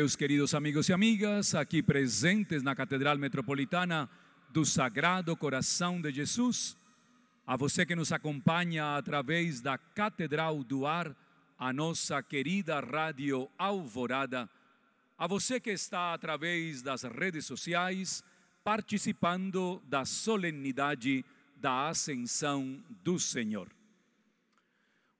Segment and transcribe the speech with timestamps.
[0.00, 4.08] Meus queridos amigos e amigas, aqui presentes na Catedral Metropolitana
[4.48, 6.74] do Sagrado Coração de Jesus,
[7.46, 11.14] a você que nos acompanha através da Catedral do Ar,
[11.58, 14.48] a nossa querida Rádio Alvorada,
[15.18, 18.24] a você que está através das redes sociais
[18.64, 21.22] participando da solenidade
[21.56, 23.68] da Ascensão do Senhor.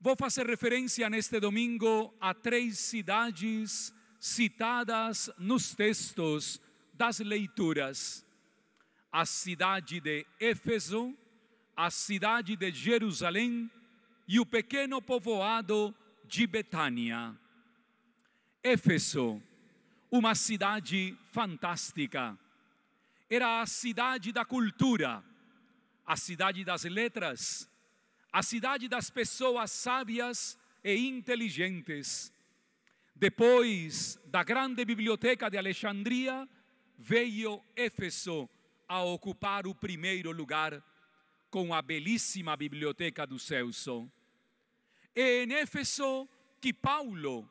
[0.01, 6.61] Vou fazer referência neste domingo a três cidades citadas nos textos
[6.93, 8.25] das leituras:
[9.11, 11.17] a cidade de Éfeso,
[11.75, 13.71] a cidade de Jerusalém
[14.29, 15.95] e o pequeno povoado
[16.27, 17.35] de Betânia.
[18.63, 19.43] Éfeso,
[20.11, 22.39] uma cidade fantástica,
[23.29, 25.25] era a cidade da cultura,
[26.07, 27.69] a cidade das letras,
[28.31, 32.31] a cidade das pessoas sábias e inteligentes
[33.21, 36.49] depois da grande biblioteca de Alexandria,
[36.97, 38.49] veio Éfeso
[38.89, 40.83] a ocupar o primeiro lugar
[41.51, 44.11] com a belíssima biblioteca do Celso.
[45.15, 46.27] É em Éfeso
[46.63, 47.47] que Paulo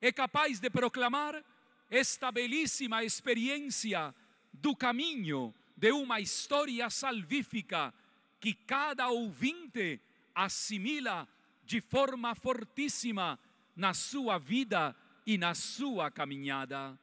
[0.00, 1.40] é capaz de proclamar
[1.88, 4.12] esta belíssima experiência
[4.52, 7.94] do caminho de uma história salvífica
[8.40, 10.00] que cada ouvinte
[10.34, 11.28] assimila
[11.64, 13.38] de forma fortíssima
[13.76, 16.98] na sua vida e na sua caminhada.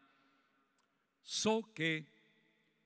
[1.21, 2.05] Só que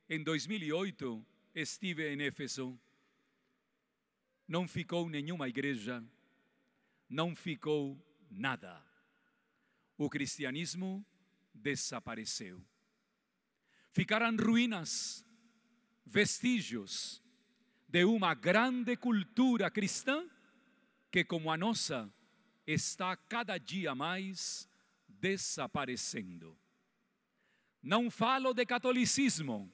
[0.10, 2.80] em 2008 estive em Éfeso.
[4.48, 6.04] Não ficou nenhuma igreja,
[7.10, 7.98] não ficou
[8.30, 8.84] nada.
[9.98, 11.06] O cristianismo
[11.54, 12.64] desapareceu.
[13.92, 15.26] Ficaram ruínas,
[16.06, 17.22] vestígios
[17.88, 20.28] de uma grande cultura cristã
[21.12, 22.12] que, como a nossa,
[22.66, 24.68] está cada dia mais
[25.24, 26.58] desaparecendo.
[27.82, 29.72] Não falo de catolicismo,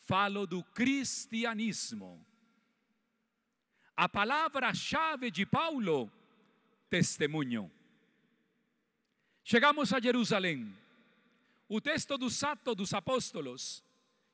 [0.00, 2.22] falo do cristianismo.
[3.96, 6.12] A palavra-chave de Paulo,
[6.90, 7.72] testemunho.
[9.42, 10.76] Chegamos a Jerusalém.
[11.66, 13.82] O texto do Atos dos Apóstolos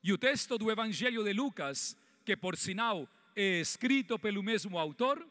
[0.03, 5.25] e o texto do Evangelho de Lucas, que por sinal é escrito pelo mesmo autor,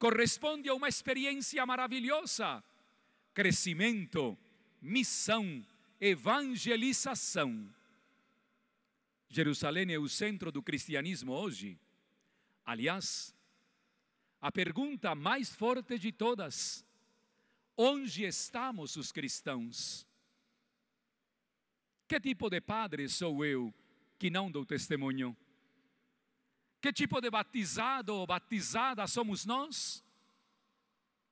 [0.00, 2.64] corresponde a uma experiência maravilhosa
[3.36, 4.34] crescimento,
[4.80, 5.62] missão,
[6.00, 7.70] evangelização.
[9.28, 11.78] Jerusalém é o centro do cristianismo hoje.
[12.64, 13.36] Aliás,
[14.40, 16.82] a pergunta mais forte de todas:
[17.76, 20.06] onde estamos os cristãos?
[22.08, 23.74] Que tipo de padre sou eu
[24.18, 25.36] que não dou testemunho?
[26.80, 30.05] Que tipo de batizado ou batizada somos nós?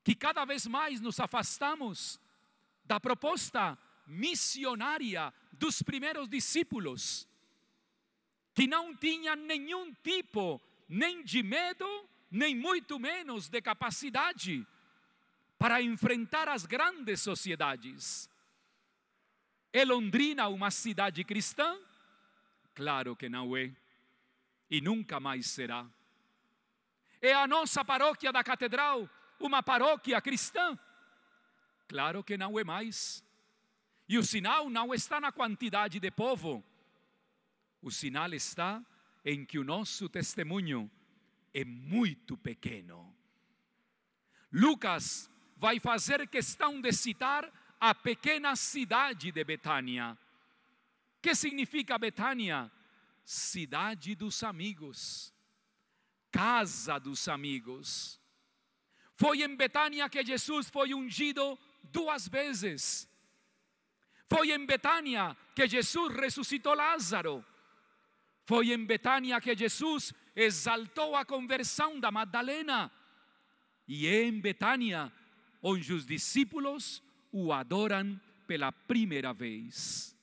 [0.04, 2.20] Que cada vez mais nos afastamos
[2.84, 3.76] da proposta
[4.06, 7.26] missionária dos primeiros discípulos,
[8.54, 11.86] que não tinham nenhum tipo nem de medo,
[12.30, 14.66] nem muito menos de capacidade
[15.58, 18.28] para enfrentar as grandes sociedades.
[19.72, 21.78] É Londrina uma cidade cristã?
[22.74, 23.72] Claro que não é,
[24.70, 25.86] e nunca mais será.
[27.22, 30.78] É a nossa paróquia da Catedral uma paróquia cristã?
[31.88, 33.24] Claro que não é mais.
[34.08, 36.64] E o sinal não está na quantidade de povo.
[37.80, 38.84] O sinal está
[39.24, 40.90] em que o nosso testemunho
[41.52, 43.14] é muito pequeno.
[44.52, 50.16] Lucas vai fazer questão de citar a pequena cidade de Betânia.
[51.20, 52.70] Que significa Betânia?
[53.24, 55.32] Cidade dos amigos,
[56.30, 58.20] casa dos amigos.
[59.16, 63.08] Foi em Betânia que Jesus foi ungido duas vezes.
[64.28, 67.44] Foi em Betânia que Jesus ressuscitou Lázaro.
[68.44, 72.90] Foi em Betânia que Jesus exaltou a conversão da Magdalena.
[73.86, 75.12] E é em Betânia
[75.62, 77.02] onde os discípulos
[77.32, 80.14] o adoram pela primeira vez.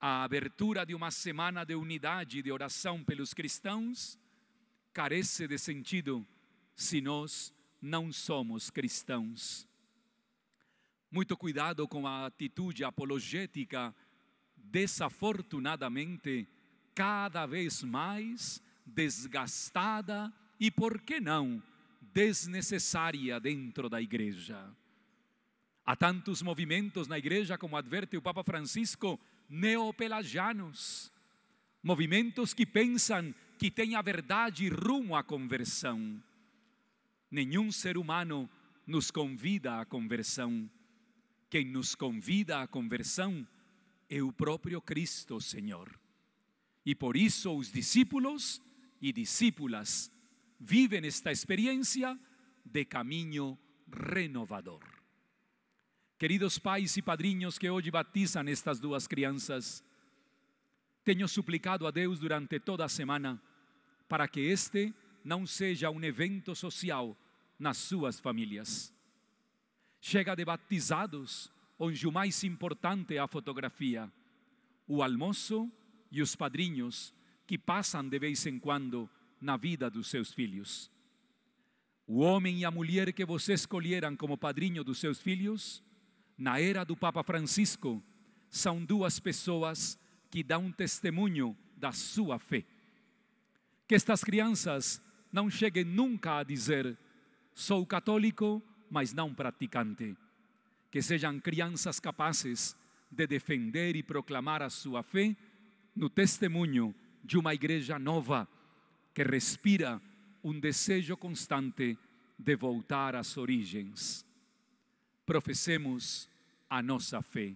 [0.00, 4.18] A abertura de uma semana de unidade e de oração pelos cristãos
[4.92, 6.26] carece de sentido
[6.74, 9.68] se nós não somos cristãos.
[11.10, 13.94] Muito cuidado com a atitude apologética,
[14.56, 16.48] desafortunadamente,
[16.94, 21.62] cada vez mais desgastada e, por que não,
[22.00, 24.70] desnecessária dentro da igreja.
[25.84, 31.12] Há tantos movimentos na igreja, como adverte o Papa Francisco, neopelagianos,
[31.82, 36.22] movimentos que pensam que têm a verdade rumo à conversão
[37.32, 38.48] nenhum ser humano
[38.86, 40.70] nos convida à conversão.
[41.48, 43.46] quem nos convida à conversão
[44.08, 45.98] é o próprio Cristo Senhor.
[46.84, 48.62] E por isso os discípulos
[49.02, 50.10] e discípulas
[50.58, 52.18] vivem esta experiência
[52.64, 53.58] de caminho
[53.90, 54.82] renovador.
[56.18, 59.84] Queridos pais e padrinhos que hoje batizam estas duas crianças,
[61.04, 63.42] tenho suplicado a Deus durante toda a semana
[64.08, 67.14] para que este não seja um evento social
[67.58, 68.92] nas suas famílias.
[70.00, 74.10] Chega de batizados, onde o mais importante é a fotografia,
[74.86, 75.70] o almoço
[76.10, 77.14] e os padrinhos
[77.46, 79.08] que passam de vez em quando
[79.40, 80.90] na vida dos seus filhos.
[82.06, 85.82] O homem e a mulher que você escolheram como padrinho dos seus filhos,
[86.36, 88.02] na era do Papa Francisco,
[88.50, 89.98] são duas pessoas
[90.30, 92.64] que dão testemunho da sua fé.
[93.86, 95.00] Que estas crianças
[95.32, 96.98] não cheguem nunca a dizer:
[97.54, 100.16] sou católico, mas não praticante.
[100.90, 102.76] Que sejam crianças capazes
[103.10, 105.36] de defender e proclamar a sua fé
[105.94, 106.94] no testemunho
[107.24, 108.48] de uma igreja nova
[109.14, 110.00] que respira
[110.42, 111.96] um desejo constante
[112.38, 114.24] de voltar às origens.
[115.24, 116.28] Professemos
[116.68, 117.52] a nossa fé.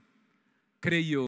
[0.80, 1.24] Creio